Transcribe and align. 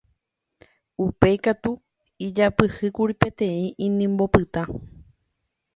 Upéi 1.05 1.37
katu 1.45 1.71
ijapyhýkuri 2.27 3.13
peteĩ 3.21 3.65
inimbo 3.87 4.23
pytã. 4.33 4.61